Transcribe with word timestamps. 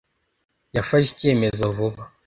yafashe 0.75 1.07
icyemezo 1.13 1.63
vuba 1.77 2.01